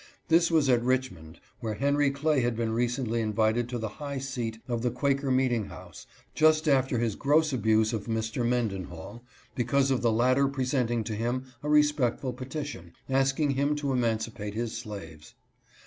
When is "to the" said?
3.69-3.87